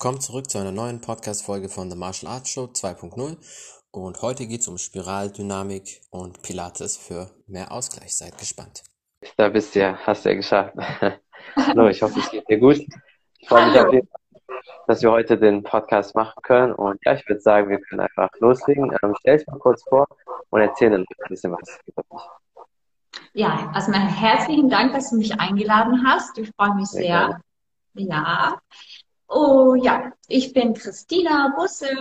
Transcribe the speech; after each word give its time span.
Willkommen 0.00 0.20
zurück 0.20 0.48
zu 0.48 0.58
einer 0.58 0.70
neuen 0.70 1.00
Podcast-Folge 1.00 1.68
von 1.68 1.90
The 1.90 1.96
Martial 1.96 2.30
Arts 2.30 2.50
Show 2.50 2.66
2.0. 2.66 3.36
Und 3.90 4.22
heute 4.22 4.46
geht 4.46 4.60
es 4.60 4.68
um 4.68 4.78
Spiraldynamik 4.78 6.02
und 6.10 6.40
Pilates 6.40 6.96
für 6.96 7.32
mehr 7.48 7.72
Ausgleich. 7.72 8.14
Seid 8.14 8.38
gespannt. 8.38 8.84
Da 9.36 9.48
bist 9.48 9.74
du 9.74 9.80
ja, 9.80 9.98
hast 10.06 10.24
du 10.24 10.28
ja 10.28 10.36
geschafft. 10.36 10.76
Hallo, 11.56 11.88
ich 11.88 12.00
hoffe, 12.00 12.20
es 12.20 12.30
geht 12.30 12.48
dir 12.48 12.58
gut. 12.58 12.76
Ich 13.40 13.48
freue 13.48 13.66
mich 13.66 13.80
auf 13.80 13.92
jeden 13.92 14.06
Fall, 14.06 14.20
dass 14.86 15.02
wir 15.02 15.10
heute 15.10 15.36
den 15.36 15.64
Podcast 15.64 16.14
machen 16.14 16.40
können. 16.44 16.74
Und 16.74 17.00
ja, 17.04 17.14
ich 17.14 17.28
würde 17.28 17.40
sagen, 17.40 17.68
wir 17.68 17.80
können 17.80 18.02
einfach 18.02 18.30
loslegen. 18.38 18.96
Ähm, 19.02 19.16
stell 19.18 19.38
dich 19.38 19.48
mal 19.48 19.58
kurz 19.58 19.82
vor 19.82 20.06
und 20.50 20.60
erzähl 20.60 20.90
dann 20.90 21.00
ein 21.00 21.28
bisschen 21.28 21.50
was 21.50 21.76
über 21.86 22.04
dich. 22.04 22.22
Ja, 23.32 23.72
erstmal 23.74 24.06
herzlichen 24.06 24.70
Dank, 24.70 24.92
dass 24.92 25.10
du 25.10 25.16
mich 25.16 25.40
eingeladen 25.40 26.06
hast. 26.06 26.38
Ich 26.38 26.52
freue 26.56 26.76
mich 26.76 26.86
sehr. 26.86 27.40
sehr. 27.94 28.06
Ja. 28.06 28.60
Oh 29.28 29.74
ja, 29.74 30.12
ich 30.26 30.54
bin 30.54 30.72
Christina 30.72 31.54
Busse, 31.54 31.94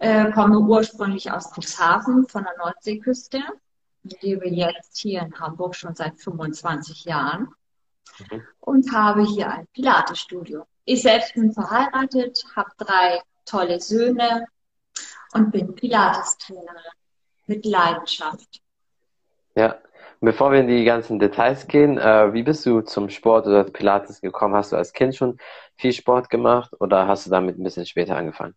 äh, 0.00 0.32
komme 0.32 0.58
ursprünglich 0.58 1.30
aus 1.30 1.52
Cuxhaven 1.52 2.26
von 2.26 2.42
der 2.42 2.56
Nordseeküste, 2.58 3.40
lebe 4.20 4.48
jetzt 4.48 4.98
hier 4.98 5.22
in 5.22 5.38
Hamburg 5.38 5.76
schon 5.76 5.94
seit 5.94 6.20
25 6.20 7.04
Jahren 7.04 7.54
mhm. 8.18 8.42
und 8.58 8.92
habe 8.92 9.22
hier 9.22 9.50
ein 9.50 9.68
Pilates-Studio. 9.68 10.66
Ich 10.84 11.02
selbst 11.02 11.34
bin 11.34 11.52
verheiratet, 11.52 12.44
habe 12.56 12.70
drei 12.76 13.22
tolle 13.44 13.80
Söhne 13.80 14.46
und 15.32 15.52
bin 15.52 15.76
Pilates-Trainerin 15.76 16.92
mit 17.46 17.64
Leidenschaft. 17.64 18.60
Ja, 19.54 19.78
Bevor 20.20 20.50
wir 20.50 20.60
in 20.60 20.68
die 20.68 20.84
ganzen 20.84 21.18
Details 21.18 21.66
gehen, 21.66 21.98
äh, 21.98 22.32
wie 22.32 22.42
bist 22.42 22.64
du 22.64 22.80
zum 22.80 23.10
Sport 23.10 23.46
oder 23.46 23.64
Pilates 23.64 24.20
gekommen? 24.20 24.54
Hast 24.54 24.72
du 24.72 24.76
als 24.76 24.92
Kind 24.92 25.14
schon 25.14 25.38
viel 25.76 25.92
Sport 25.92 26.30
gemacht 26.30 26.70
oder 26.80 27.06
hast 27.06 27.26
du 27.26 27.30
damit 27.30 27.58
ein 27.58 27.62
bisschen 27.62 27.86
später 27.86 28.16
angefangen? 28.16 28.54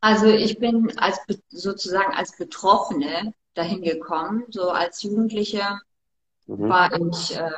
Also 0.00 0.26
ich 0.26 0.58
bin 0.58 0.92
als 0.98 1.18
sozusagen 1.48 2.12
als 2.14 2.36
Betroffene 2.36 3.32
dahin 3.54 3.82
gekommen. 3.82 4.44
So 4.50 4.70
als 4.70 5.02
Jugendliche 5.02 5.80
mhm. 6.46 6.68
war 6.68 6.90
ich, 6.92 7.36
äh, 7.36 7.50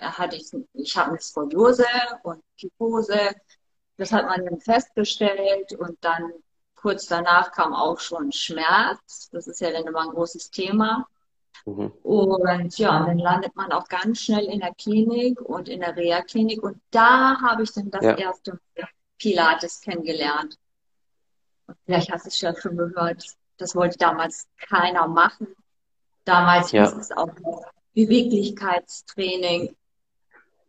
hatte 0.00 0.36
ich, 0.36 0.50
ich 0.72 0.96
habe 0.96 1.10
eine 1.10 1.20
Skoliose 1.20 1.86
und 2.22 2.42
Kyphose. 2.60 3.34
Das 3.96 4.12
hat 4.12 4.26
man 4.26 4.44
dann 4.44 4.60
festgestellt 4.60 5.72
und 5.78 5.96
dann 6.00 6.32
kurz 6.74 7.06
danach 7.06 7.52
kam 7.52 7.74
auch 7.74 7.98
schon 7.98 8.30
Schmerz. 8.30 9.30
Das 9.32 9.46
ist 9.46 9.60
ja 9.60 9.70
dann 9.70 9.86
immer 9.86 10.02
ein 10.02 10.10
großes 10.10 10.50
Thema. 10.50 11.06
Mhm. 11.64 11.92
Und 12.02 12.78
ja, 12.78 13.00
und 13.00 13.06
dann 13.06 13.18
landet 13.18 13.56
man 13.56 13.72
auch 13.72 13.88
ganz 13.88 14.20
schnell 14.20 14.44
in 14.44 14.60
der 14.60 14.74
Klinik 14.74 15.40
und 15.40 15.68
in 15.68 15.80
der 15.80 15.96
Reha-Klinik. 15.96 16.62
Und 16.62 16.80
da 16.90 17.40
habe 17.40 17.62
ich 17.62 17.72
dann 17.72 17.90
das 17.90 18.04
ja. 18.04 18.16
erste 18.16 18.60
Pilates 19.18 19.80
kennengelernt. 19.80 20.58
Und 21.66 21.76
vielleicht 21.84 22.12
hast 22.12 22.26
du 22.26 22.28
es 22.28 22.40
ja 22.40 22.54
schon 22.54 22.76
gehört, 22.76 23.24
das 23.58 23.74
wollte 23.74 23.98
damals 23.98 24.48
keiner 24.68 25.08
machen. 25.08 25.48
Damals 26.24 26.72
ja. 26.72 26.84
hieß 26.84 26.92
es 26.92 27.12
auch 27.12 27.30
Beweglichkeitstraining. 27.94 29.74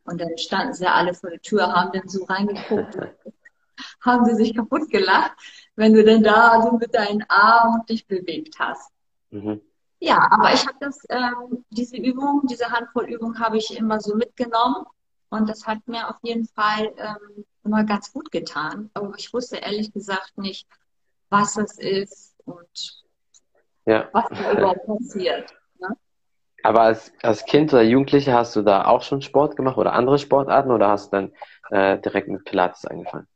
Und 0.06 0.22
dann 0.22 0.38
standen 0.38 0.74
sie 0.74 0.88
alle 0.88 1.14
vor 1.14 1.30
der 1.30 1.42
Tür, 1.42 1.74
haben 1.74 1.92
dann 1.92 2.08
so 2.08 2.24
reingeguckt, 2.24 2.98
haben 4.02 4.26
sie 4.26 4.36
sich 4.36 4.56
kaputt 4.56 4.90
gelacht, 4.90 5.34
wenn 5.76 5.94
du 5.94 6.04
denn 6.04 6.24
da 6.24 6.62
so 6.62 6.78
mit 6.78 6.96
deinen 6.96 7.24
Armen 7.28 7.86
dich 7.88 8.08
bewegt 8.08 8.58
hast. 8.58 8.90
Mhm. 9.32 9.62
Ja, 10.00 10.28
aber 10.30 10.54
ich 10.54 10.66
habe 10.66 10.78
das, 10.80 11.00
ähm, 11.10 11.66
diese 11.72 11.98
Übung, 11.98 12.44
diese 12.50 12.70
Handvoll 12.72 13.06
Übung 13.06 13.40
habe 13.40 13.58
ich 13.58 13.76
immer 13.76 14.00
so 14.00 14.16
mitgenommen 14.16 14.86
und 15.30 15.50
das 15.50 15.66
hat 15.66 15.80
mir 15.88 16.08
auf 16.10 16.18
jeden 16.22 16.48
Fall 16.48 16.94
ähm, 16.98 17.46
immer 17.64 17.84
ganz 17.84 18.14
gut 18.14 18.32
getan. 18.32 18.90
Aber 18.94 19.14
ich 19.18 19.34
wusste 19.34 19.58
ehrlich 19.58 19.92
gesagt 19.92 20.38
nicht, 20.38 20.68
was 21.30 21.58
es 21.58 21.78
ist 21.80 22.36
und 22.46 23.04
ja. 23.86 24.08
was 24.14 24.30
da 24.30 24.52
überhaupt 24.52 24.86
passiert. 24.86 25.54
Ne? 25.80 25.96
Aber 26.64 26.82
als, 26.82 27.12
als 27.24 27.46
Kind 27.46 27.74
oder 27.74 27.82
Jugendliche 27.82 28.34
hast 28.34 28.56
du 28.56 28.62
da 28.62 28.86
auch 28.86 29.02
schon 29.02 29.22
Sport 29.22 29.56
gemacht 29.56 29.78
oder 29.78 29.94
andere 29.94 30.20
Sportarten 30.20 30.72
oder 30.72 30.90
hast 30.90 31.12
du 31.12 31.18
dann 31.18 31.34
äh, 31.72 32.00
direkt 32.00 32.28
mit 32.28 32.46
Pilates 32.46 32.86
angefangen? 32.86 33.28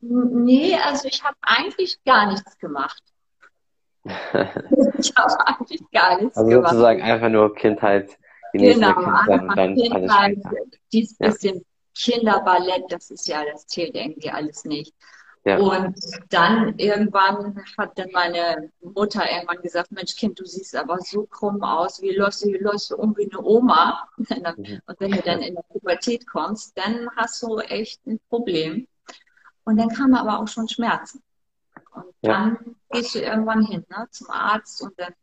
Nee, 0.00 0.76
also 0.76 1.08
ich 1.08 1.24
habe 1.24 1.36
eigentlich 1.40 2.02
gar 2.04 2.26
nichts 2.30 2.56
gemacht. 2.58 3.02
ich 4.98 5.12
habe 5.16 5.46
eigentlich 5.46 5.82
gar 5.92 6.20
nichts 6.20 6.36
also 6.36 6.50
gemacht. 6.50 6.70
sozusagen 6.70 7.02
einfach 7.02 7.28
nur 7.28 7.54
Kindheit 7.54 8.16
genießen. 8.52 8.80
Genau, 8.80 8.96
einfach 8.96 9.54
dann 9.54 9.74
Kindheit, 9.74 10.38
dieses 10.92 11.18
ja. 11.18 11.28
bisschen 11.28 11.64
Kinderballett, 11.94 12.84
das 12.90 13.10
ist 13.10 13.26
ja, 13.26 13.42
das 13.50 13.66
zählt 13.66 13.94
irgendwie 13.94 14.30
alles 14.30 14.64
nicht. 14.64 14.94
Ja. 15.46 15.58
Und 15.58 15.94
dann 16.30 16.76
irgendwann 16.76 17.62
hat 17.78 17.96
dann 17.96 18.10
meine 18.12 18.72
Mutter 18.80 19.22
irgendwann 19.30 19.62
gesagt, 19.62 19.92
Mensch 19.92 20.16
Kind, 20.16 20.40
du 20.40 20.44
siehst 20.44 20.74
aber 20.74 20.98
so 20.98 21.24
krumm 21.24 21.62
aus, 21.62 22.02
wie 22.02 22.16
läufst 22.16 22.44
du, 22.44 22.48
wie 22.48 22.58
läufst 22.58 22.90
du 22.90 22.96
um 22.96 23.16
wie 23.16 23.30
eine 23.30 23.42
Oma? 23.42 24.08
Mhm. 24.56 24.80
Und 24.86 25.00
wenn 25.00 25.10
du 25.12 25.22
dann 25.22 25.40
in 25.40 25.54
die 25.54 25.62
Pubertät 25.68 26.26
kommst, 26.26 26.76
dann 26.76 27.08
hast 27.16 27.42
du 27.42 27.58
echt 27.58 28.04
ein 28.06 28.18
Problem. 28.28 28.86
Und 29.64 29.76
dann 29.78 29.88
kamen 29.88 30.14
aber 30.14 30.40
auch 30.40 30.48
schon 30.48 30.68
Schmerzen. 30.68 31.22
Und 31.96 32.14
dann 32.22 32.58
ja. 32.60 32.72
gehst 32.90 33.14
du 33.14 33.20
irgendwann 33.20 33.64
hin 33.64 33.84
ne, 33.88 34.06
zum 34.10 34.30
Arzt 34.30 34.82
und 34.82 34.98
dann 34.98 35.14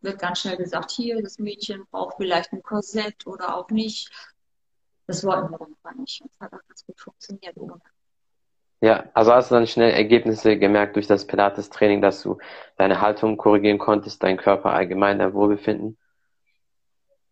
wird 0.00 0.20
ganz 0.20 0.40
schnell 0.40 0.56
gesagt, 0.56 0.90
hier, 0.90 1.20
das 1.22 1.38
Mädchen 1.38 1.84
braucht 1.90 2.16
vielleicht 2.18 2.52
ein 2.52 2.62
Korsett 2.62 3.26
oder 3.26 3.56
auch 3.56 3.70
nicht. 3.70 4.10
Das 5.06 5.24
wollten 5.24 5.50
wir 5.50 5.58
dann 5.58 5.68
einfach 5.68 5.94
nicht. 5.98 6.22
Das 6.22 6.40
hat 6.40 6.52
auch 6.52 6.66
ganz 6.68 6.84
gut 6.86 7.00
funktioniert 7.00 7.56
ohne. 7.56 7.80
Ja, 8.80 9.04
also 9.12 9.32
hast 9.32 9.50
du 9.50 9.56
dann 9.56 9.66
schnell 9.66 9.90
Ergebnisse 9.90 10.56
gemerkt 10.56 10.94
durch 10.94 11.08
das 11.08 11.26
Pilates-Training, 11.26 12.00
dass 12.00 12.22
du 12.22 12.38
deine 12.76 13.00
Haltung 13.00 13.36
korrigieren 13.36 13.78
konntest, 13.78 14.22
deinen 14.22 14.36
Körper 14.36 14.70
allgemein, 14.70 15.18
dein 15.18 15.34
Wohlbefinden? 15.34 15.98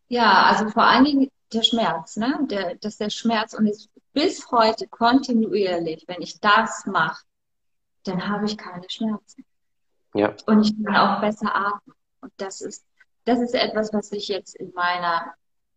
Ja, 0.09 0.45
also 0.45 0.69
vor 0.71 0.83
allen 0.83 1.05
Dingen 1.05 1.31
der 1.53 1.63
Schmerz, 1.63 2.17
ne? 2.17 2.39
Der, 2.51 2.75
dass 2.77 2.97
der 2.97 3.11
Schmerz 3.11 3.55
und 3.55 3.67
ist 3.67 3.91
bis 4.13 4.51
heute 4.51 4.89
kontinuierlich, 4.89 6.05
wenn 6.09 6.23
ich 6.23 6.41
das 6.41 6.87
mache, 6.87 7.25
dann 8.06 8.28
habe 8.28 8.47
ich 8.47 8.56
keine 8.56 8.89
Schmerzen. 8.89 9.44
Ja. 10.15 10.34
Und 10.47 10.62
ich 10.62 10.84
kann 10.84 10.97
auch 10.97 11.21
besser 11.21 11.55
atmen. 11.55 11.94
Und 12.21 12.33
das 12.39 12.61
ist, 12.61 12.84
das 13.25 13.41
ist 13.41 13.55
etwas, 13.55 13.93
was 13.93 14.12
ich 14.12 14.28
jetzt 14.28 14.56
in 14.56 14.72
meiner 14.75 15.34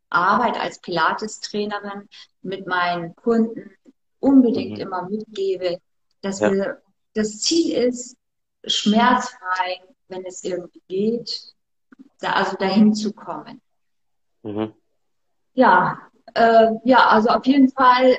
Arbeit 0.09 0.59
als 0.59 0.79
Pilates-Trainerin 0.79 2.07
mit 2.41 2.67
meinen 2.67 3.15
Kunden 3.15 3.71
unbedingt 4.19 4.77
mhm. 4.77 4.81
immer 4.81 5.09
mitgebe, 5.09 5.79
dass 6.21 6.39
ja. 6.39 6.51
wir, 6.51 6.81
das 7.13 7.39
Ziel 7.41 7.75
ist, 7.75 8.15
schmerzfrei, 8.65 9.81
wenn 10.07 10.25
es 10.25 10.43
irgendwie 10.43 10.81
geht, 10.87 11.53
da, 12.19 12.33
also 12.33 12.57
dahin 12.57 12.93
zu 12.93 13.13
kommen. 13.13 13.61
Mhm. 14.43 14.73
Ja, 15.53 15.99
äh, 16.33 16.71
ja, 16.83 17.07
also 17.07 17.29
auf 17.29 17.45
jeden 17.45 17.69
Fall, 17.71 18.17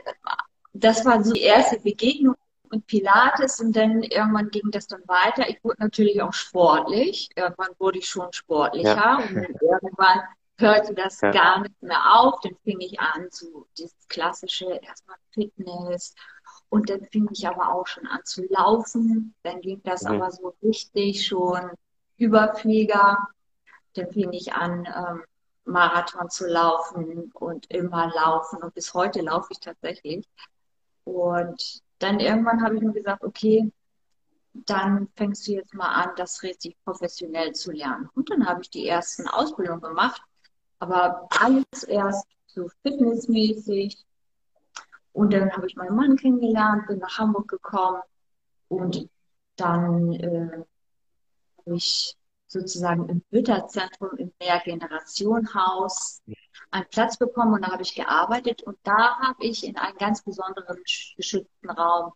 das 0.73 1.05
war 1.05 1.23
die 1.23 1.41
erste 1.41 1.79
Begegnung 1.81 2.35
und 2.71 2.87
Pilates 2.87 3.61
und 3.61 3.75
dann 3.75 4.03
irgendwann 4.03 4.51
ging 4.51 4.71
das 4.71 4.87
dann 4.87 5.03
weiter. 5.07 5.49
Ich 5.49 5.63
wurde 5.65 5.81
natürlich 5.81 6.23
auch 6.23 6.33
sportlich. 6.33 7.29
Irgendwann 7.35 7.71
wurde 7.79 7.99
ich 7.99 8.09
schon 8.09 8.33
sportlicher 8.33 8.95
ja. 8.95 9.19
und 9.19 9.35
dann 9.35 9.55
irgendwann 9.61 10.21
hörte 10.59 10.95
das 10.95 11.21
ja. 11.21 11.31
gar 11.31 11.61
nicht 11.61 11.83
mehr 11.83 12.15
auf. 12.15 12.41
Dann 12.41 12.57
fing 12.65 12.81
ich 12.81 12.99
an, 13.01 13.27
so 13.31 13.67
dieses 13.77 14.09
klassische 14.09 14.67
erstmal 14.67 15.17
Fitness 15.33 16.15
und 16.69 16.89
dann 16.91 17.05
fing 17.07 17.29
ich 17.33 17.47
aber 17.47 17.75
auch 17.75 17.87
schon 17.87 18.07
an 18.07 18.21
zu 18.25 18.45
laufen. 18.49 19.35
Dann 19.43 19.61
ging 19.61 19.83
das 19.83 20.03
mhm. 20.03 20.11
aber 20.13 20.31
so 20.31 20.55
richtig 20.63 21.27
schon 21.27 21.71
Überflieger. 22.17 23.29
Dann 23.95 24.13
fing 24.13 24.33
ich 24.33 24.53
an, 24.53 24.87
ähm, 24.87 25.25
Marathon 25.65 26.31
zu 26.31 26.47
laufen 26.47 27.31
und 27.35 27.71
immer 27.71 28.13
laufen 28.15 28.63
und 28.63 28.75
bis 28.75 28.95
heute 28.95 29.21
laufe 29.23 29.49
ich 29.53 29.61
tatsächlich. 29.61 30.27
Und 31.05 31.83
dann 32.01 32.19
irgendwann 32.19 32.63
habe 32.63 32.77
ich 32.77 32.83
mir 32.83 32.93
gesagt, 32.93 33.23
okay, 33.23 33.71
dann 34.53 35.09
fängst 35.17 35.47
du 35.47 35.53
jetzt 35.53 35.75
mal 35.75 35.89
an, 35.89 36.11
das 36.17 36.43
richtig 36.43 36.77
professionell 36.85 37.53
zu 37.53 37.71
lernen. 37.71 38.09
Und 38.15 38.31
dann 38.31 38.47
habe 38.47 38.63
ich 38.63 38.71
die 38.71 38.89
ersten 38.89 39.29
Ausbildungen 39.29 39.81
gemacht, 39.81 40.21
aber 40.81 41.29
alles 41.39 41.85
erst 41.87 42.27
so 42.47 42.69
fitnessmäßig. 42.83 44.05
Und 45.13 45.33
dann 45.33 45.53
habe 45.53 45.67
ich 45.67 45.77
meinen 45.77 45.95
Mann 45.95 46.17
kennengelernt, 46.17 46.87
bin 46.87 46.99
nach 46.99 47.19
Hamburg 47.19 47.49
gekommen 47.49 48.03
und 48.69 49.09
dann 49.57 50.13
äh, 50.13 50.65
habe 51.59 51.77
ich 51.77 52.17
sozusagen 52.51 53.09
im 53.09 53.23
Mütterzentrum 53.31 54.11
im 54.17 54.33
Mehrgenerationenhaus 54.41 56.21
einen 56.73 56.87
Platz 56.91 57.17
bekommen 57.17 57.55
und 57.55 57.63
da 57.63 57.73
habe 57.73 57.83
ich 57.83 57.95
gearbeitet 57.95 58.63
und 58.63 58.77
da 58.83 59.19
habe 59.21 59.45
ich 59.45 59.65
in 59.65 59.77
einem 59.77 59.97
ganz 59.99 60.23
besonderen 60.23 60.83
geschützten 61.17 61.71
Raum 61.71 62.13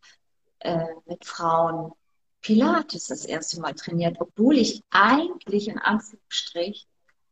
äh, 0.58 0.86
mit 1.06 1.24
Frauen 1.24 1.92
Pilates 2.40 3.06
das 3.06 3.24
erste 3.24 3.60
Mal 3.60 3.74
trainiert, 3.74 4.16
obwohl 4.18 4.58
ich 4.58 4.82
eigentlich 4.90 5.68
in 5.68 5.78
Anführungsstrich 5.78 6.86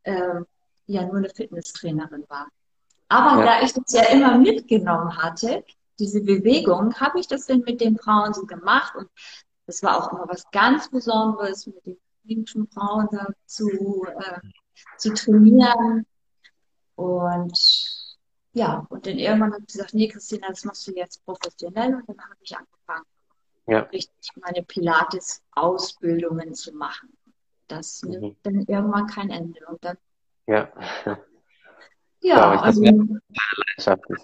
äh, 0.05 0.40
ja 0.87 1.02
nur 1.05 1.16
eine 1.16 1.28
Fitnesstrainerin 1.28 2.25
war. 2.28 2.48
Aber 3.08 3.40
ja. 3.40 3.58
da 3.58 3.62
ich 3.62 3.72
das 3.72 3.93
ja 3.93 4.05
immer 4.10 4.38
mitgenommen 4.38 5.16
hatte, 5.19 5.64
diese 5.98 6.22
Bewegung, 6.22 6.94
habe 6.94 7.19
ich 7.19 7.26
das 7.26 7.46
denn 7.46 7.60
mit 7.66 7.81
den 7.81 7.98
Frauen 7.98 8.32
so 8.32 8.46
gemacht 8.46 8.94
und 8.94 9.08
das 9.66 9.82
war 9.82 9.96
auch 9.96 10.12
immer 10.12 10.26
was 10.28 10.44
ganz 10.50 10.88
Besonderes, 10.88 11.66
mit 11.66 11.84
den 11.84 11.98
muslimischen 12.22 12.69
Frauen 12.69 13.08
zu, 13.46 13.69
äh, 14.04 14.40
zu 14.98 15.14
trainieren. 15.14 16.06
Und 16.96 17.58
ja, 18.52 18.86
und 18.90 19.06
dann 19.06 19.19
irgendwann 19.19 19.52
habe 19.52 19.62
ich 19.66 19.72
gesagt, 19.72 19.94
nee, 19.94 20.08
Christina, 20.08 20.48
das 20.48 20.64
machst 20.64 20.86
du 20.86 20.92
jetzt 20.92 21.24
professionell. 21.24 21.94
Und 21.94 22.08
dann 22.08 22.20
habe 22.20 22.36
ich 22.40 22.56
angefangen, 22.56 23.06
ja. 23.66 23.80
richtig 23.80 24.30
meine 24.36 24.62
Pilates-Ausbildungen 24.62 26.54
zu 26.54 26.72
machen. 26.72 27.16
Das 27.69 28.02
mhm. 28.02 28.10
nimmt 28.10 28.38
dann 28.42 28.60
irgendwann 28.66 29.06
kein 29.06 29.30
Ende. 29.30 29.60
Und 29.66 29.84
dann 29.84 29.96
ja. 30.46 30.72
Ja, 32.22 32.54
ich, 32.54 32.60
also. 32.60 32.82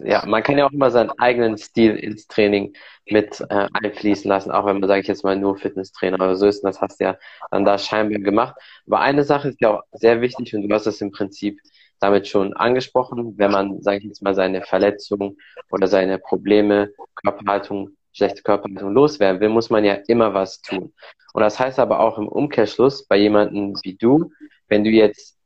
Ja, 0.05 0.25
man 0.27 0.43
kann 0.43 0.56
ja 0.56 0.67
auch 0.67 0.73
immer 0.73 0.91
seinen 0.91 1.11
eigenen 1.19 1.59
Stil 1.59 1.97
ins 1.97 2.29
Training 2.29 2.75
mit 3.06 3.41
äh, 3.49 3.67
einfließen 3.73 4.29
lassen, 4.29 4.50
auch 4.50 4.67
wenn 4.67 4.79
man, 4.79 4.89
sage 4.89 5.00
ich 5.00 5.09
jetzt 5.09 5.25
mal, 5.25 5.37
nur 5.37 5.56
Fitnesstrainer 5.56 6.17
oder 6.17 6.37
so 6.37 6.47
ist. 6.47 6.62
Und 6.62 6.69
das 6.69 6.81
hast 6.81 7.00
du 7.00 7.05
ja 7.05 7.17
dann 7.50 7.65
da 7.65 7.77
scheinbar 7.79 8.21
gemacht. 8.21 8.56
Aber 8.87 9.00
eine 9.00 9.25
Sache 9.25 9.49
ist 9.49 9.61
ja 9.61 9.71
auch 9.71 9.83
sehr 9.93 10.21
wichtig 10.21 10.55
und 10.55 10.69
du 10.69 10.75
hast 10.75 10.87
das 10.87 11.00
im 11.00 11.11
Prinzip 11.11 11.61
damit 12.00 12.29
schon 12.29 12.53
angesprochen, 12.55 13.35
wenn 13.37 13.50
man, 13.50 13.83
sage 13.83 13.99
ich 13.99 14.05
jetzt 14.05 14.23
mal, 14.23 14.35
seine 14.35 14.62
Verletzungen 14.62 15.37
oder 15.71 15.89
seine 15.89 16.19
Probleme, 16.19 16.91
Körperhaltung, 17.17 17.91
schlechte 18.12 18.43
Körperhaltung 18.43 18.93
loswerden 18.93 19.41
will, 19.41 19.49
muss 19.49 19.71
man 19.71 19.85
ja 19.85 19.95
immer 20.06 20.35
was 20.35 20.61
tun. 20.61 20.93
Und 21.33 21.43
das 21.43 21.59
heißt 21.59 21.79
aber 21.79 22.00
auch 22.00 22.19
im 22.19 22.29
Umkehrschluss 22.29 23.06
bei 23.06 23.17
jemandem 23.17 23.75
wie 23.83 23.97
du, 23.97 24.31
wenn 24.69 24.85
du 24.85 24.91
jetzt 24.91 25.38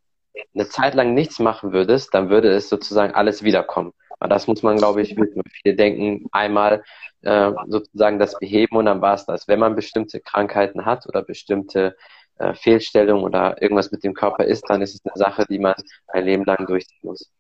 eine 0.55 0.69
Zeit 0.69 0.95
lang 0.95 1.15
nichts 1.15 1.39
machen 1.39 1.73
würdest, 1.73 2.15
dann 2.15 2.31
würde 2.31 2.49
es 2.51 2.69
sozusagen 2.69 3.15
alles 3.15 3.43
wiederkommen. 3.43 3.93
Und 4.19 4.31
das 4.31 4.47
muss 4.47 4.63
man, 4.63 4.77
glaube 4.77 5.03
ich. 5.03 5.15
Viele 5.15 5.77
denken 5.77 6.27
einmal 6.31 6.85
äh, 7.23 7.51
sozusagen 7.67 8.19
das 8.19 8.39
beheben 8.39 8.77
und 8.77 8.87
dann 8.87 9.01
war 9.01 9.15
es 9.15 9.27
das. 9.27 9.49
Wenn 9.49 9.59
man 9.59 9.75
bestimmte 9.75 10.21
Krankheiten 10.21 10.85
hat 10.85 11.07
oder 11.07 11.23
bestimmte 11.23 11.97
äh, 12.39 12.55
Fehlstellungen 12.55 13.25
oder 13.25 13.61
irgendwas 13.61 13.91
mit 13.91 14.05
dem 14.05 14.15
Körper 14.15 14.45
ist, 14.45 14.65
dann 14.69 14.81
ist 14.81 14.95
es 14.95 15.05
eine 15.05 15.17
Sache, 15.17 15.45
die 15.49 15.59
man 15.59 15.75
ein 16.09 16.25
Leben 16.25 16.45
lang 16.45 16.67
durchziehen 16.67 17.01
muss. 17.03 17.31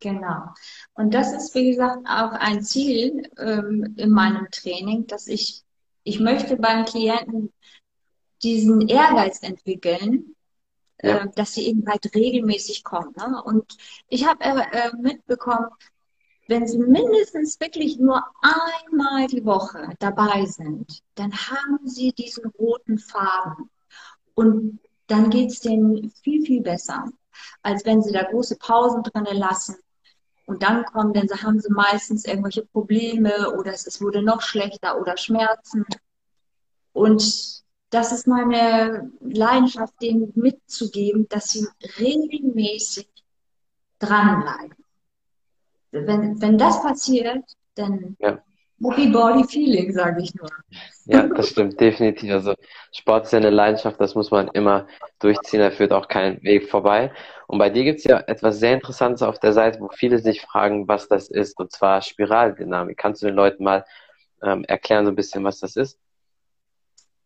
Genau. 0.00 0.50
Und 0.94 1.14
das 1.14 1.32
ist, 1.32 1.54
wie 1.54 1.70
gesagt, 1.70 2.06
auch 2.06 2.32
ein 2.32 2.62
Ziel 2.62 3.28
ähm, 3.38 3.94
in 3.96 4.10
meinem 4.10 4.48
Training, 4.50 5.06
dass 5.06 5.26
ich, 5.26 5.62
ich 6.04 6.20
möchte 6.20 6.56
beim 6.56 6.84
Klienten 6.84 7.52
diesen 8.42 8.86
Ehrgeiz 8.88 9.42
entwickeln, 9.42 10.35
ja. 11.02 11.18
äh, 11.18 11.30
dass 11.34 11.54
sie 11.54 11.66
eben 11.66 11.86
halt 11.86 12.14
regelmäßig 12.14 12.84
kommen. 12.84 13.14
Ne? 13.16 13.42
Und 13.42 13.76
ich 14.08 14.26
habe 14.26 14.42
äh, 14.44 14.60
äh, 14.72 14.92
mitbekommen, 14.96 15.68
wenn 16.48 16.66
sie 16.66 16.78
mindestens 16.78 17.58
wirklich 17.60 17.98
nur 17.98 18.22
einmal 18.40 19.26
die 19.26 19.44
Woche 19.44 19.90
dabei 19.98 20.46
sind, 20.46 21.02
dann 21.16 21.32
haben 21.32 21.80
sie 21.84 22.12
diesen 22.12 22.46
roten 22.58 22.98
Faden. 22.98 23.68
Und 24.34 24.78
dann 25.08 25.30
geht 25.30 25.50
es 25.50 25.60
denen 25.60 26.10
viel, 26.22 26.44
viel 26.44 26.62
besser, 26.62 27.10
als 27.62 27.84
wenn 27.84 28.02
sie 28.02 28.12
da 28.12 28.22
große 28.22 28.56
Pausen 28.56 29.02
drinnen 29.02 29.36
lassen. 29.36 29.76
Und 30.46 30.62
dann 30.62 30.84
kommen, 30.84 31.12
denn 31.12 31.26
sie 31.26 31.42
haben 31.42 31.58
sie 31.58 31.72
meistens 31.72 32.24
irgendwelche 32.24 32.64
Probleme 32.64 33.52
oder 33.58 33.72
es 33.72 34.00
wurde 34.00 34.22
noch 34.22 34.42
schlechter 34.42 35.00
oder 35.00 35.16
Schmerzen. 35.16 35.84
Und 36.92 37.64
das 37.90 38.12
ist 38.12 38.26
meine 38.26 39.10
Leidenschaft, 39.20 39.94
denen 40.02 40.32
mitzugeben, 40.34 41.28
dass 41.28 41.50
sie 41.50 41.66
regelmäßig 41.98 43.08
dranbleiben. 43.98 44.76
Wenn, 45.92 46.40
wenn 46.40 46.58
das 46.58 46.82
passiert, 46.82 47.44
dann 47.74 48.16
ja. 48.18 48.42
Happy 48.82 49.08
Body 49.08 49.44
Feeling, 49.44 49.92
sage 49.92 50.22
ich 50.22 50.34
nur. 50.34 50.50
Ja, 51.06 51.26
das 51.28 51.48
stimmt, 51.48 51.80
definitiv. 51.80 52.30
Also 52.30 52.54
Sport 52.92 53.24
ist 53.24 53.32
ja 53.32 53.38
eine 53.38 53.50
Leidenschaft, 53.50 53.98
das 54.00 54.14
muss 54.14 54.30
man 54.30 54.48
immer 54.48 54.86
durchziehen, 55.18 55.60
da 55.60 55.70
führt 55.70 55.92
auch 55.92 56.08
kein 56.08 56.42
Weg 56.42 56.68
vorbei. 56.68 57.12
Und 57.46 57.58
bei 57.58 57.70
dir 57.70 57.84
gibt 57.84 58.00
es 58.00 58.04
ja 58.04 58.18
etwas 58.26 58.58
sehr 58.58 58.74
Interessantes 58.74 59.22
auf 59.22 59.38
der 59.38 59.52
Seite, 59.52 59.80
wo 59.80 59.88
viele 59.88 60.18
sich 60.18 60.42
fragen, 60.42 60.88
was 60.88 61.08
das 61.08 61.30
ist, 61.30 61.58
und 61.58 61.72
zwar 61.72 62.02
Spiraldynamik. 62.02 62.98
Kannst 62.98 63.22
du 63.22 63.26
den 63.26 63.36
Leuten 63.36 63.64
mal 63.64 63.84
ähm, 64.42 64.64
erklären, 64.64 65.06
so 65.06 65.12
ein 65.12 65.16
bisschen, 65.16 65.44
was 65.44 65.60
das 65.60 65.76
ist? 65.76 65.98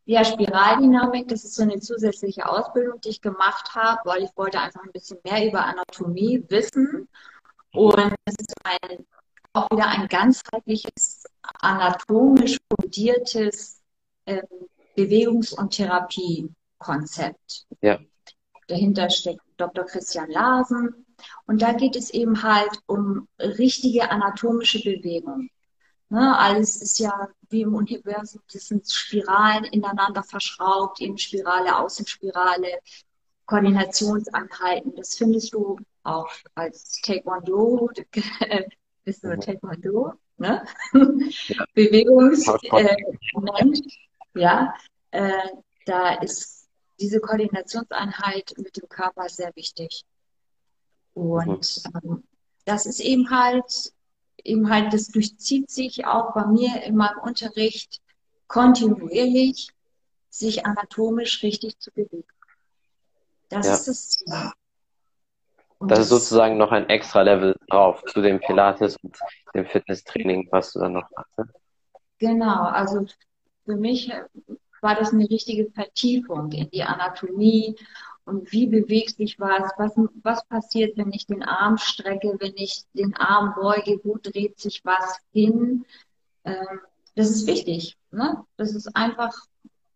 Ja, 0.05 0.25
Spiraldynamik, 0.25 1.29
das 1.29 1.45
ist 1.45 1.55
so 1.55 1.63
eine 1.63 1.79
zusätzliche 1.79 2.49
Ausbildung, 2.49 3.01
die 3.01 3.11
ich 3.11 3.21
gemacht 3.21 3.75
habe, 3.75 4.01
weil 4.05 4.23
ich 4.23 4.31
wollte 4.35 4.61
einfach 4.61 4.83
ein 4.83 4.93
bisschen 4.93 5.19
mehr 5.25 5.47
über 5.47 5.65
Anatomie 5.65 6.45
wissen. 6.49 7.09
Und 7.73 8.15
es 8.25 8.35
ist 8.39 8.55
ein, 8.65 9.07
auch 9.53 9.71
wieder 9.71 9.89
ein 9.89 10.09
ganzheitliches, 10.09 11.25
anatomisch 11.61 12.59
fundiertes 12.69 13.81
ähm, 14.27 14.43
Bewegungs- 14.97 15.55
und 15.55 15.71
Therapiekonzept. 15.71 17.67
Ja. 17.81 17.99
Dahinter 18.67 19.11
steckt 19.11 19.43
Dr. 19.57 19.85
Christian 19.85 20.31
Larsen. 20.31 21.07
Und 21.47 21.63
da 21.63 21.73
geht 21.73 21.97
es 21.97 22.11
eben 22.11 22.43
halt 22.43 22.71
um 22.87 23.29
richtige 23.39 24.11
anatomische 24.11 24.79
Bewegung. 24.79 25.51
Ne, 26.09 26.37
alles 26.37 26.81
ist 26.83 26.99
ja 26.99 27.29
wie 27.51 27.63
im 27.63 27.75
Universum, 27.75 28.43
das 28.53 28.69
sind 28.69 28.91
Spiralen 28.91 29.65
ineinander 29.65 30.23
verschraubt, 30.23 31.01
eben 31.01 31.19
Spirale, 31.19 31.79
Außenspirale, 31.79 32.79
Koordinationseinheiten. 33.47 34.95
Das 34.95 35.17
findest 35.17 35.55
du 35.55 35.79
auch 36.05 36.31
als 36.55 37.01
Taekwondo, 37.03 37.91
bist 39.05 39.25
du 39.25 39.29
mhm. 39.29 39.41
Taekwondo, 39.41 40.13
ne? 40.39 40.65
Ja. 40.93 41.65
Bewegungsmensch, 41.75 43.81
äh, 44.35 44.41
ja, 44.41 44.75
äh, 45.11 45.49
da 45.87 46.15
ist 46.15 46.69
diese 47.01 47.21
Koordinationseinheit 47.21 48.53
mit 48.57 48.77
dem 48.77 48.89
Körper 48.89 49.29
sehr 49.29 49.55
wichtig. 49.57 50.05
Und 51.15 51.83
mhm. 52.03 52.11
ähm, 52.11 52.25
das 52.65 52.87
ist 52.87 53.01
eben 53.01 53.31
halt 53.31 53.93
eben 54.45 54.71
halt, 54.71 54.93
das 54.93 55.09
durchzieht 55.09 55.71
sich 55.71 56.07
auch 56.07 56.35
bei 56.35 56.47
mir 56.47 56.83
in 56.85 56.97
meinem 56.97 57.19
Unterricht 57.19 58.01
kontinuierlich, 58.47 59.69
sich 60.29 60.67
anatomisch 60.67 61.43
richtig 61.43 61.79
zu 61.79 61.91
bewegen. 61.93 62.25
Das 63.49 63.67
ja. 63.67 63.75
ist 63.75 63.89
das 63.89 64.09
Ziel. 64.11 64.53
Und 65.79 65.91
das 65.91 66.01
ist 66.01 66.09
sozusagen 66.11 66.59
noch 66.59 66.73
ein 66.73 66.89
extra 66.91 67.23
Level 67.23 67.57
drauf 67.69 68.05
zu 68.05 68.21
dem 68.21 68.39
Pilates 68.39 68.97
und 69.03 69.19
dem 69.55 69.67
Fitnesstraining, 69.67 70.49
was 70.51 70.73
du 70.73 70.81
dann 70.81 70.93
noch 70.93 71.09
machst. 71.17 71.39
Ne? 71.39 71.49
Genau, 72.19 72.65
also 72.65 73.07
für 73.65 73.77
mich 73.77 74.13
war 74.83 74.95
das 74.95 75.13
eine 75.13 75.29
richtige 75.29 75.71
Vertiefung 75.71 76.53
in 76.53 76.69
die 76.71 76.83
Anatomie 76.83 77.77
und 78.31 78.53
wie 78.53 78.69
bewegt 78.69 79.17
sich 79.17 79.41
was, 79.41 79.73
was, 79.77 79.93
was 80.23 80.45
passiert, 80.47 80.97
wenn 80.97 81.13
ich 81.13 81.27
den 81.27 81.43
Arm 81.43 81.79
strecke, 81.79 82.37
wenn 82.39 82.55
ich 82.55 82.85
den 82.95 83.17
Arm 83.17 83.55
beuge, 83.57 84.01
wo 84.05 84.19
dreht 84.23 84.61
sich 84.61 84.85
was 84.85 85.19
hin. 85.33 85.85
Ähm, 86.45 86.81
das 87.17 87.31
ist 87.31 87.49
wichtig. 87.49 87.97
Ne? 88.13 88.45
Das 88.57 88.73
ist 88.73 88.95
einfach, 88.95 89.37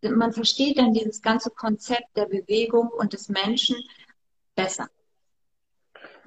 man 0.02 0.32
versteht 0.32 0.78
dann 0.78 0.92
dieses 0.92 1.22
ganze 1.22 1.50
Konzept 1.50 2.16
der 2.16 2.26
Bewegung 2.26 2.88
und 2.88 3.12
des 3.12 3.28
Menschen 3.28 3.76
besser. 4.56 4.88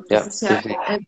ja, 0.10 0.22
ist 0.22 0.42
ja 0.42 0.62
äh, 0.88 1.00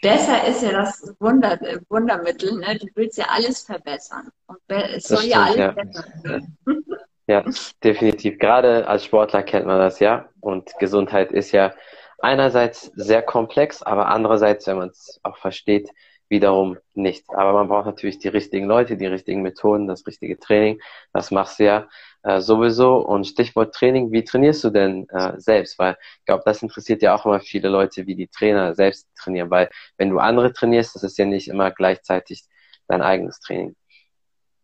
besser 0.00 0.46
ist 0.46 0.62
ja 0.62 0.70
das 0.70 1.12
Wunder, 1.18 1.58
Wundermittel. 1.88 2.56
Ne? 2.56 2.78
Du 2.78 2.86
willst 2.94 3.18
ja 3.18 3.26
alles 3.30 3.62
verbessern. 3.62 4.30
Und 4.46 4.60
es 4.68 5.08
soll 5.08 5.18
stimmt, 5.18 5.32
ja 5.32 5.42
alles 5.42 5.56
ja. 5.56 5.72
besser 5.72 6.04
werden. 6.22 6.56
Ja, 7.26 7.44
definitiv. 7.82 8.38
Gerade 8.38 8.86
als 8.86 9.04
Sportler 9.04 9.42
kennt 9.42 9.66
man 9.66 9.78
das 9.78 9.98
ja. 9.98 10.28
Und 10.40 10.72
Gesundheit 10.78 11.32
ist 11.32 11.52
ja 11.52 11.74
einerseits 12.18 12.92
sehr 12.94 13.22
komplex, 13.22 13.82
aber 13.82 14.06
andererseits, 14.08 14.66
wenn 14.66 14.76
man 14.78 14.88
es 14.90 15.20
auch 15.22 15.36
versteht, 15.36 15.90
wiederum 16.28 16.78
nicht. 16.94 17.24
Aber 17.30 17.52
man 17.52 17.68
braucht 17.68 17.86
natürlich 17.86 18.18
die 18.18 18.28
richtigen 18.28 18.66
Leute, 18.66 18.96
die 18.96 19.06
richtigen 19.06 19.42
Methoden, 19.42 19.86
das 19.86 20.06
richtige 20.06 20.38
Training. 20.38 20.80
Das 21.12 21.30
machst 21.30 21.58
du 21.58 21.64
ja 21.64 21.88
äh, 22.22 22.40
sowieso. 22.40 22.98
Und 22.98 23.26
Stichwort 23.26 23.74
Training, 23.74 24.12
wie 24.12 24.24
trainierst 24.24 24.64
du 24.64 24.70
denn 24.70 25.08
äh, 25.10 25.34
selbst? 25.38 25.78
Weil 25.78 25.96
ich 26.18 26.24
glaube, 26.26 26.42
das 26.44 26.62
interessiert 26.62 27.02
ja 27.02 27.14
auch 27.14 27.26
immer 27.26 27.40
viele 27.40 27.68
Leute, 27.68 28.06
wie 28.06 28.16
die 28.16 28.28
Trainer 28.28 28.74
selbst 28.74 29.08
trainieren. 29.16 29.50
Weil 29.50 29.70
wenn 29.96 30.10
du 30.10 30.18
andere 30.18 30.52
trainierst, 30.52 30.94
das 30.94 31.02
ist 31.02 31.18
ja 31.18 31.24
nicht 31.24 31.48
immer 31.48 31.70
gleichzeitig 31.70 32.44
dein 32.88 33.02
eigenes 33.02 33.40
Training. 33.40 33.76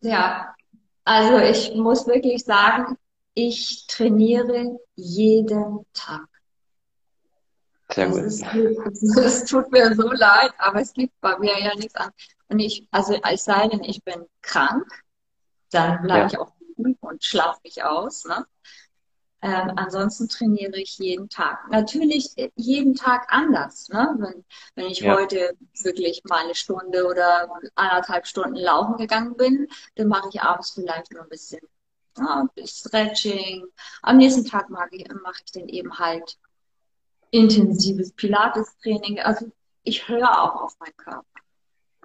Ja, 0.00 0.54
also 1.04 1.38
ich 1.38 1.75
muss 1.75 2.06
wirklich 2.06 2.44
sagen, 2.44 2.97
ich 3.35 3.87
trainiere 3.87 4.78
jeden 4.94 5.87
Tag. 5.92 6.26
Sehr 7.90 8.09
gut. 8.09 8.21
Es, 8.21 8.42
es 9.16 9.44
tut 9.44 9.71
mir 9.71 9.94
so 9.94 10.11
leid, 10.12 10.52
aber 10.59 10.80
es 10.80 10.92
gibt 10.92 11.18
bei 11.21 11.38
mir 11.38 11.59
ja 11.59 11.75
nichts 11.75 11.94
an. 11.94 12.11
Und 12.49 12.59
ich, 12.59 12.87
also 12.90 13.21
als 13.23 13.44
sei 13.44 13.68
denn, 13.68 13.82
ich 13.82 14.02
bin 14.02 14.26
krank, 14.42 14.87
dann 15.71 16.02
bleibe 16.02 16.21
ja. 16.21 16.26
ich 16.26 16.38
auch 16.38 16.52
und 17.00 17.25
schlafe 17.25 17.61
mich 17.64 17.82
aus. 17.82 18.25
Ne? 18.25 18.47
Ähm, 19.45 19.73
ansonsten 19.75 20.29
trainiere 20.29 20.77
ich 20.79 20.99
jeden 20.99 21.29
Tag. 21.29 21.69
Natürlich 21.69 22.33
äh, 22.39 22.51
jeden 22.55 22.95
Tag 22.95 23.27
anders. 23.29 23.89
Ne? 23.89 24.15
Wenn, 24.19 24.45
wenn 24.77 24.87
ich 24.87 25.01
Ja. 25.01 25.17
heute 25.17 25.57
wirklich 25.83 26.23
mal 26.25 26.45
eine 26.45 26.55
Stunde 26.55 27.05
oder 27.07 27.51
anderthalb 27.75 28.27
Stunden 28.29 28.55
laufen 28.55 28.97
gegangen 28.99 29.37
bin, 29.37 29.67
dann 29.97 30.07
mache 30.07 30.29
ich 30.33 30.41
abends 30.41 30.71
vielleicht 30.71 31.13
nur 31.13 31.23
ein 31.25 31.29
bisschen, 31.29 31.61
ja, 32.17 32.47
Stretching. 32.65 33.67
Am 34.03 34.19
nächsten 34.19 34.45
Tag 34.45 34.71
mache 34.71 34.91
ich, 34.93 35.09
mache 35.09 35.43
ich 35.45 35.51
dann 35.53 35.69
eben 35.69 35.99
halt 35.99 36.39
intensives 37.33 38.13
Pilates-Training. 38.13 39.21
Also 39.21 39.51
ich 39.83 40.07
höre 40.09 40.41
auch 40.43 40.63
auf 40.63 40.79
meinen 40.79 40.97
Körper. 40.97 41.27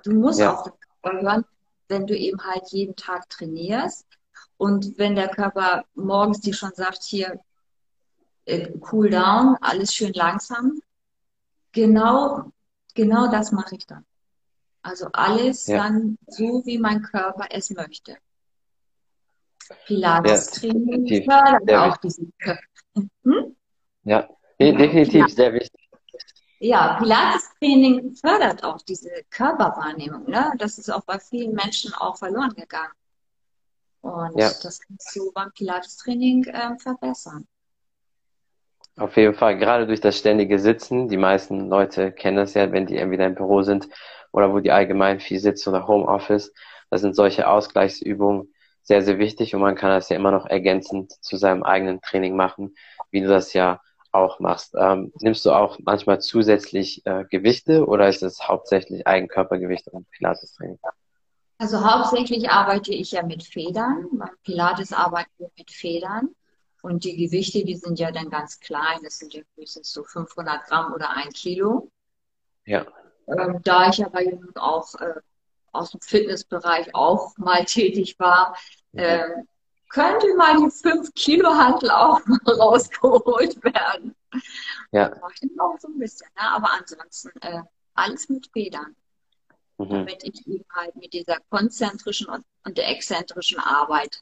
Du 0.04 0.12
musst 0.14 0.40
Ja. 0.40 0.54
auf 0.56 0.64
den 0.64 0.74
Körper 1.04 1.22
hören, 1.22 1.46
wenn 1.88 2.08
du 2.08 2.18
eben 2.18 2.44
halt 2.44 2.64
jeden 2.72 2.96
Tag 2.96 3.30
trainierst. 3.30 4.08
Und 4.58 4.98
wenn 4.98 5.16
der 5.16 5.30
Körper 5.30 5.86
morgens 5.94 6.42
dir 6.42 6.54
schon 6.54 6.72
sagt, 6.74 7.04
hier, 7.04 7.40
äh, 8.46 8.72
cool 8.92 9.10
down, 9.10 9.56
alles 9.62 9.94
schön 9.94 10.14
langsam, 10.14 10.80
genau, 11.72 12.52
genau 12.96 13.30
das 13.30 13.52
mache 13.52 13.76
ich 13.76 13.86
dann. 13.86 14.06
Also 14.82 15.08
alles 15.14 15.68
Ja. 15.68 15.78
dann 15.84 16.18
so, 16.28 16.64
wie 16.66 16.78
mein 16.80 17.02
Körper 17.04 17.46
es 17.52 17.70
möchte. 17.70 18.18
Ja, 19.70 19.76
Pilates-Training 19.86 20.86
definitiv. 21.06 21.26
fördert 21.26 21.72
auch 21.74 21.88
wichtig. 21.88 22.02
diesen 22.02 22.34
Körper. 22.40 22.62
Hm? 23.24 23.56
Ja, 24.04 24.30
nee, 24.60 24.72
definitiv 24.72 25.28
sehr 25.28 25.54
wichtig. 25.54 25.90
Ja, 26.60 26.96
Pilates-Training 26.98 28.16
fördert 28.16 28.64
auch 28.64 28.82
diese 28.82 29.12
Körperwahrnehmung, 29.30 30.24
ne? 30.30 30.54
Das 30.58 30.78
ist 30.78 30.90
auch 30.90 31.04
bei 31.04 31.20
vielen 31.20 31.54
Menschen 31.54 31.94
auch 31.94 32.18
verloren 32.18 32.54
gegangen. 32.56 32.94
Und 34.08 34.38
Ja, 34.38 34.50
das 34.64 34.80
kannst 34.80 35.14
du 35.16 35.32
beim 35.34 35.52
Pilates-Training 35.52 36.46
ähm, 36.54 36.80
verbessern. 36.80 37.46
auf 38.96 39.18
jeden 39.18 39.34
Fall. 39.34 39.58
Gerade 39.58 39.86
durch 39.86 40.00
das 40.00 40.18
ständige 40.18 40.60
Sitzen. 40.60 41.10
Die 41.10 41.18
meisten 41.18 41.68
Leute 41.70 42.12
kennen 42.14 42.38
das 42.38 42.54
ja, 42.54 42.72
wenn 42.72 42.86
die 42.88 42.98
entweder 42.98 43.26
im 43.26 43.36
Büro 43.36 43.64
sind 43.64 43.90
oder 44.32 44.54
wo 44.54 44.60
die 44.60 44.72
allgemein 44.72 45.20
viel 45.20 45.40
sitzen 45.40 45.70
oder 45.70 45.88
Homeoffice. 45.88 46.54
Da 46.90 46.98
sind 46.98 47.16
solche 47.16 47.50
Ausgleichsübungen 47.50 48.54
sehr, 48.84 49.04
sehr 49.04 49.20
wichtig 49.20 49.54
und 49.54 49.62
man 49.62 49.76
kann 49.76 49.90
das 49.90 50.08
ja 50.08 50.16
immer 50.16 50.32
noch 50.32 50.46
ergänzend 50.46 51.12
zu 51.22 51.36
seinem 51.36 51.64
eigenen 51.64 52.02
Training 52.02 52.36
machen, 52.38 52.76
wie 53.12 53.22
du 53.22 53.28
das 53.28 53.52
ja 53.52 53.82
auch 54.14 54.40
machst. 54.40 54.74
Ähm, 54.80 55.12
nimmst 55.20 55.46
du 55.46 55.52
auch 55.52 55.78
manchmal 55.84 56.22
zusätzlich 56.22 57.06
äh, 57.06 57.26
Gewichte 57.30 57.86
oder 57.86 58.08
ist 58.08 58.24
es 58.24 58.48
hauptsächlich 58.48 59.06
Eigenkörpergewicht 59.06 59.90
und 59.90 60.10
Pilates-Training? 60.12 60.80
Also 61.60 61.84
hauptsächlich 61.84 62.50
arbeite 62.50 62.94
ich 62.94 63.12
ja 63.12 63.24
mit 63.24 63.44
Federn. 63.44 64.08
Beim 64.12 64.36
Pilates 64.44 64.94
arbeiten 64.94 65.32
wir 65.38 65.50
mit 65.58 65.72
Federn. 65.72 66.30
Und 66.84 67.04
die 67.04 67.18
Gewichte, 67.18 67.66
die 67.66 67.76
sind 67.76 68.00
ja 68.00 68.12
dann 68.12 68.30
ganz 68.30 68.60
klein. 68.60 69.00
Das 69.04 69.18
sind 69.18 69.34
ja 69.34 69.42
höchstens 69.56 69.92
so 69.92 70.04
500 70.04 70.66
Gramm 70.68 70.94
oder 70.94 71.10
ein 71.10 71.30
Kilo. 71.30 71.90
Ja, 72.66 72.86
Ähm, 73.28 73.60
da 73.64 73.90
ich 73.90 74.06
aber 74.06 74.22
nun 74.22 74.56
auch 74.56 74.94
äh, 74.96 75.16
aus 75.72 75.92
dem 75.92 76.02
Fitnessbereich 76.02 76.94
auch 76.94 77.38
mal 77.38 77.66
tätig 77.66 78.18
war, 78.20 78.56
mhm. 78.92 79.00
ähm, 79.00 79.48
könnte 79.90 80.34
mal 80.36 80.58
die 80.58 80.70
5 80.70 81.14
Kilo 81.14 81.50
Hantel 81.50 81.90
auch 81.92 82.20
mal 82.26 82.54
rausgeholt 82.54 83.64
werden. 83.64 84.16
ja, 84.92 85.10
Das 85.10 85.20
mache 85.20 85.34
ich 85.34 85.50
dann 85.50 85.60
auch 85.60 85.80
so 85.80 85.88
ein 85.88 85.98
bisschen. 85.98 86.28
Ne? 86.36 86.52
Aber 86.52 86.70
ansonsten 86.72 87.32
äh, 87.42 87.64
alles 87.96 88.30
mit 88.30 88.48
Federn, 88.52 88.96
mhm. 89.78 89.90
damit 89.90 90.24
ich 90.24 90.48
eben 90.48 90.66
halt 90.74 90.96
mit 90.96 91.14
dieser 91.14 91.38
konzentrischen 91.50 92.28
und, 92.28 92.44
und 92.66 92.78
der 92.78 92.90
exzentrischen 92.90 93.60
Arbeit 93.60 94.22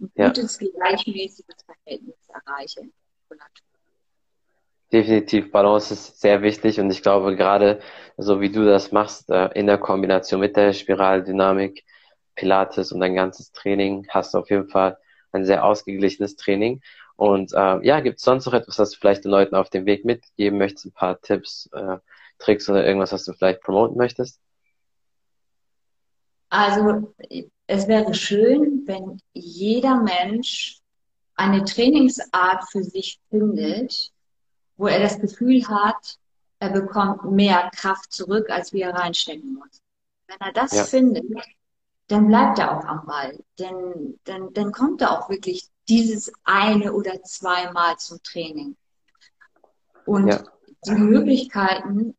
ein 0.00 0.10
Ja. 0.16 0.28
gutes, 0.28 0.58
gleichmäßiges 0.58 1.56
Verhältnis 1.64 2.16
erreiche. 2.28 2.82
Definitiv, 4.92 5.50
Balance 5.50 5.94
ist 5.94 6.20
sehr 6.20 6.42
wichtig 6.42 6.78
und 6.78 6.90
ich 6.90 7.02
glaube 7.02 7.34
gerade 7.34 7.80
so 8.18 8.42
wie 8.42 8.50
du 8.52 8.66
das 8.66 8.92
machst, 8.92 9.30
äh, 9.30 9.46
in 9.54 9.66
der 9.66 9.78
Kombination 9.78 10.40
mit 10.40 10.54
der 10.54 10.74
Spiraldynamik, 10.74 11.82
Pilates 12.34 12.92
und 12.92 13.00
dein 13.00 13.14
ganzes 13.14 13.52
Training, 13.52 14.06
hast 14.10 14.34
du 14.34 14.38
auf 14.38 14.50
jeden 14.50 14.68
Fall 14.68 14.98
ein 15.32 15.46
sehr 15.46 15.64
ausgeglichenes 15.64 16.36
Training. 16.36 16.82
Und 17.16 17.52
äh, 17.54 17.84
ja, 17.86 18.00
gibt 18.00 18.18
es 18.18 18.24
sonst 18.24 18.44
noch 18.44 18.52
etwas, 18.52 18.78
was 18.78 18.90
du 18.90 18.98
vielleicht 18.98 19.24
den 19.24 19.30
Leuten 19.30 19.54
auf 19.54 19.70
dem 19.70 19.86
Weg 19.86 20.04
mitgeben 20.04 20.58
möchtest, 20.58 20.86
ein 20.86 20.92
paar 20.92 21.20
Tipps, 21.22 21.70
äh, 21.72 21.96
Tricks 22.38 22.68
oder 22.68 22.84
irgendwas, 22.84 23.12
was 23.12 23.24
du 23.24 23.32
vielleicht 23.32 23.62
promoten 23.62 23.96
möchtest? 23.96 24.40
Also 26.52 27.14
es 27.66 27.88
wäre 27.88 28.12
schön, 28.12 28.82
wenn 28.84 29.18
jeder 29.32 30.02
Mensch 30.02 30.80
eine 31.34 31.64
Trainingsart 31.64 32.64
für 32.70 32.84
sich 32.84 33.18
findet, 33.30 34.12
wo 34.76 34.86
er 34.86 35.00
das 35.00 35.18
Gefühl 35.18 35.66
hat, 35.66 36.18
er 36.58 36.68
bekommt 36.68 37.24
mehr 37.32 37.70
Kraft 37.74 38.12
zurück, 38.12 38.50
als 38.50 38.74
wie 38.74 38.82
er 38.82 38.94
reinstecken 38.94 39.54
muss. 39.54 39.80
Wenn 40.26 40.36
er 40.40 40.52
das 40.52 40.72
Ja, 40.72 40.84
findet, 40.84 41.24
dann 42.08 42.28
bleibt 42.28 42.58
er 42.58 42.76
auch 42.76 42.84
am 42.84 43.06
Ball. 43.06 43.42
Denn, 43.58 44.20
dann, 44.24 44.52
dann 44.52 44.72
kommt 44.72 45.00
er 45.00 45.18
auch 45.18 45.30
wirklich 45.30 45.70
dieses 45.88 46.30
eine 46.44 46.92
oder 46.92 47.22
zweimal 47.22 47.96
zum 47.96 48.22
Training. 48.22 48.76
Und 50.04 50.28
ja, 50.28 50.44
die 50.84 50.90
Möglichkeiten, 50.90 52.14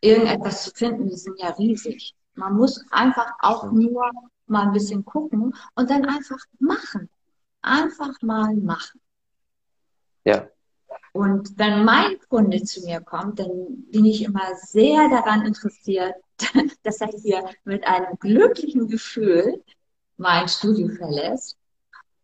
irgendetwas 0.00 0.64
zu 0.64 0.72
finden, 0.72 1.08
die 1.08 1.16
sind 1.16 1.38
ja 1.38 1.50
riesig. 1.50 2.16
Man 2.34 2.54
muss 2.54 2.84
einfach 2.90 3.32
auch 3.40 3.70
nur 3.72 4.10
mal 4.46 4.62
ein 4.66 4.72
bisschen 4.72 5.04
gucken 5.04 5.54
und 5.74 5.90
dann 5.90 6.04
einfach 6.06 6.38
machen. 6.58 7.08
Einfach 7.62 8.20
mal 8.22 8.54
machen. 8.56 9.00
Ja, 10.24 10.48
Und 11.12 11.58
wenn 11.58 11.84
mein 11.84 12.18
Kunde 12.28 12.62
zu 12.62 12.82
mir 12.84 13.00
kommt, 13.00 13.38
dann 13.38 13.84
bin 13.90 14.04
ich 14.04 14.22
immer 14.24 14.54
sehr 14.56 15.08
daran 15.08 15.44
interessiert, 15.44 16.14
dass 16.82 17.00
er 17.00 17.08
hier 17.08 17.44
mit 17.64 17.86
einem 17.86 18.16
glücklichen 18.18 18.88
Gefühl 18.88 19.62
mein 20.16 20.48
Studio 20.48 20.88
verlässt. 20.88 21.56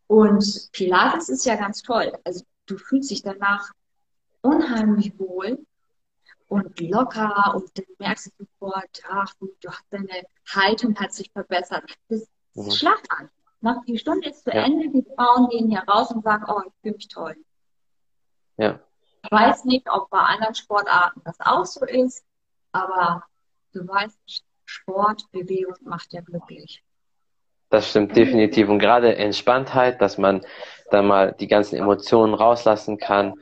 Und 0.07 0.69
Pilates 0.71 1.29
ist 1.29 1.45
ja 1.45 1.55
ganz 1.55 1.81
toll. 1.83 2.11
Also 2.23 2.43
du 2.65 2.77
fühlst 2.77 3.11
dich 3.11 3.21
danach 3.21 3.71
unheimlich 4.41 5.17
wohl 5.19 5.65
und 6.49 6.79
locker 6.81 7.53
und 7.55 7.77
dann 7.77 7.85
merkst 7.99 8.33
du 8.37 8.45
sofort, 8.45 9.01
ach, 9.09 9.33
du, 9.39 9.49
du 9.61 9.69
hast 9.69 9.85
deine 9.91 10.25
Haltung 10.53 10.95
hat 10.95 11.13
sich 11.13 11.31
verbessert. 11.31 11.83
Das 12.09 12.27
mhm. 12.55 12.67
ist 12.67 12.79
Schlagartig. 12.79 13.29
Nach 13.61 13.83
die 13.85 13.97
Stunde 13.97 14.29
ist 14.29 14.43
zu 14.43 14.51
Ja, 14.51 14.63
Ende, 14.63 14.89
die 14.89 15.05
Frauen 15.15 15.49
gehen 15.49 15.69
hier 15.69 15.83
raus 15.87 16.11
und 16.11 16.23
sagen, 16.23 16.45
oh, 16.47 16.61
ich 16.65 16.73
fühle 16.81 16.95
mich 16.95 17.07
toll. 17.07 17.35
ja. 18.57 18.79
Ich 19.21 19.31
weiß 19.31 19.65
nicht, 19.65 19.85
ob 19.91 20.09
bei 20.09 20.19
anderen 20.19 20.55
Sportarten 20.55 21.21
das 21.25 21.35
auch 21.41 21.65
so 21.65 21.85
ist, 21.85 22.23
aber 22.71 23.25
du 23.73 23.85
weißt, 23.85 24.17
Sport, 24.63 25.29
Bewegung 25.31 25.75
macht 25.81 26.13
ja 26.13 26.21
glücklich. 26.21 26.81
Das 27.69 27.89
stimmt 27.89 28.15
definitiv. 28.15 28.69
Und 28.69 28.79
gerade 28.79 29.15
Entspanntheit, 29.17 30.01
dass 30.01 30.17
man 30.17 30.45
da 30.89 31.01
mal 31.01 31.35
die 31.37 31.47
ganzen 31.47 31.75
Emotionen 31.75 32.33
rauslassen 32.33 32.97
kann, 32.97 33.33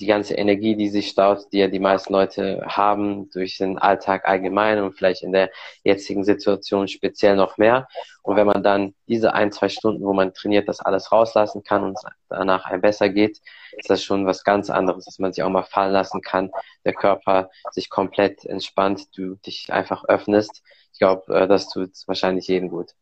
die 0.00 0.06
ganze 0.06 0.34
Energie, 0.34 0.76
die 0.76 0.88
sich 0.88 1.08
staut, 1.08 1.52
die 1.52 1.58
ja 1.58 1.68
die 1.68 1.78
meisten 1.78 2.12
Leute 2.12 2.62
haben 2.66 3.30
durch 3.30 3.58
den 3.58 3.78
Alltag 3.78 4.26
allgemein 4.26 4.80
und 4.80 4.92
vielleicht 4.94 5.22
in 5.22 5.32
der 5.32 5.50
jetzigen 5.84 6.24
Situation 6.24 6.88
speziell 6.88 7.36
noch 7.36 7.58
mehr. 7.58 7.88
Und 8.22 8.36
wenn 8.36 8.46
man 8.46 8.62
dann 8.62 8.94
diese 9.08 9.34
ein, 9.34 9.52
zwei 9.52 9.68
Stunden, 9.68 10.04
wo 10.04 10.12
man 10.12 10.34
trainiert, 10.34 10.68
das 10.68 10.80
alles 10.80 11.12
rauslassen 11.12 11.62
kann 11.62 11.84
und 11.84 11.98
danach 12.28 12.64
einem 12.64 12.80
besser 12.80 13.08
geht, 13.08 13.40
ist 13.76 13.90
das 13.90 14.02
schon 14.02 14.26
was 14.26 14.44
ganz 14.44 14.70
anderes, 14.70 15.04
dass 15.04 15.18
man 15.18 15.32
sich 15.32 15.42
auch 15.42 15.50
mal 15.50 15.64
fallen 15.64 15.92
lassen 15.92 16.22
kann, 16.22 16.50
der 16.84 16.94
Körper 16.94 17.50
sich 17.70 17.90
komplett 17.90 18.44
entspannt, 18.44 19.16
du 19.16 19.36
dich 19.36 19.72
einfach 19.72 20.04
öffnest. 20.04 20.62
Ich 20.92 20.98
glaube, 20.98 21.34
äh, 21.34 21.46
das 21.46 21.68
tut 21.68 21.90
wahrscheinlich 22.06 22.48
jedem 22.48 22.68
gut. 22.68 22.94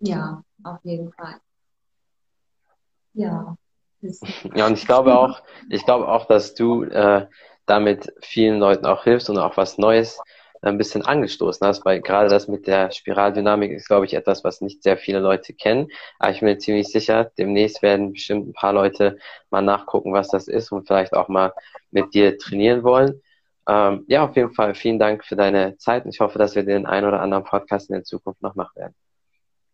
Ja, 0.00 0.42
auf 0.62 0.78
jeden 0.84 1.12
Fall. 1.12 1.40
Ja, 3.14 3.56
Ja, 4.54 4.66
und 4.66 4.74
ich 4.74 4.86
glaube 4.86 5.18
auch, 5.18 5.42
ich 5.70 5.84
glaube 5.84 6.08
auch, 6.08 6.26
dass 6.26 6.54
du 6.54 6.84
äh, 6.84 7.26
damit 7.66 8.12
vielen 8.20 8.58
Leuten 8.58 8.86
auch 8.86 9.04
hilfst 9.04 9.30
und 9.30 9.38
auch 9.38 9.56
was 9.56 9.78
Neues 9.78 10.20
ein 10.62 10.78
bisschen 10.78 11.02
angestoßen 11.02 11.66
hast, 11.66 11.84
weil 11.84 12.00
gerade 12.00 12.28
das 12.28 12.48
mit 12.48 12.66
der 12.66 12.90
Spiraldynamik 12.90 13.72
ist, 13.72 13.86
glaube 13.86 14.06
ich, 14.06 14.14
etwas, 14.14 14.44
was 14.44 14.60
nicht 14.60 14.82
sehr 14.82 14.96
viele 14.96 15.20
Leute 15.20 15.52
kennen. 15.52 15.88
Aber 16.18 16.32
ich 16.32 16.40
bin 16.40 16.48
mir 16.48 16.58
ziemlich 16.58 16.88
sicher, 16.88 17.30
demnächst 17.36 17.82
werden 17.82 18.12
bestimmt 18.12 18.48
ein 18.48 18.52
paar 18.54 18.72
Leute 18.72 19.18
mal 19.50 19.62
nachgucken, 19.62 20.12
was 20.12 20.28
das 20.28 20.48
ist 20.48 20.72
und 20.72 20.86
vielleicht 20.86 21.12
auch 21.12 21.28
mal 21.28 21.52
mit 21.90 22.14
dir 22.14 22.38
trainieren 22.38 22.82
wollen. 22.82 23.20
Ähm, 23.68 24.04
ja, 24.08 24.24
auf 24.24 24.36
jeden 24.36 24.52
Fall 24.52 24.74
vielen 24.74 24.98
Dank 24.98 25.24
für 25.24 25.36
deine 25.36 25.76
Zeit 25.78 26.04
und 26.04 26.10
ich 26.14 26.20
hoffe, 26.20 26.38
dass 26.38 26.54
wir 26.54 26.64
den 26.64 26.86
einen 26.86 27.06
oder 27.06 27.20
anderen 27.20 27.44
Podcast 27.44 27.88
in 27.90 27.94
der 27.94 28.04
Zukunft 28.04 28.42
noch 28.42 28.54
machen 28.54 28.76
werden. 28.76 28.94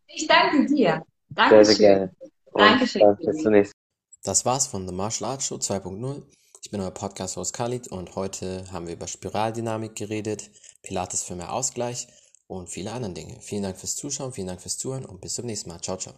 ich 0.06 0.26
danke 0.26 0.66
dir. 0.66 1.02
Sehr, 1.48 1.64
sehr 1.64 1.78
Dankeschön. 1.78 1.78
gerne. 1.78 2.10
Und 2.52 2.60
Dankeschön, 2.60 3.16
bis 3.16 3.26
Kili. 3.26 3.42
zunächst. 3.42 3.79
Das 4.22 4.44
war's 4.44 4.66
von 4.66 4.86
The 4.86 4.94
Martial 4.94 5.30
Arts 5.30 5.46
Show 5.46 5.56
2.0. 5.56 6.22
Ich 6.62 6.70
bin 6.70 6.80
euer 6.80 6.90
Podcast-Host 6.90 7.54
Khalid 7.54 7.88
und 7.88 8.16
heute 8.16 8.70
haben 8.70 8.86
wir 8.86 8.92
über 8.94 9.06
Spiraldynamik 9.06 9.96
geredet, 9.96 10.50
Pilates 10.82 11.22
für 11.22 11.36
mehr 11.36 11.52
Ausgleich 11.52 12.06
und 12.46 12.68
viele 12.68 12.92
andere 12.92 13.14
Dinge. 13.14 13.40
Vielen 13.40 13.62
Dank 13.62 13.78
fürs 13.78 13.96
Zuschauen, 13.96 14.34
vielen 14.34 14.48
Dank 14.48 14.60
fürs 14.60 14.76
Zuhören 14.76 15.06
und 15.06 15.22
bis 15.22 15.34
zum 15.34 15.46
nächsten 15.46 15.70
Mal. 15.70 15.80
Ciao, 15.80 15.96
ciao. 15.96 16.14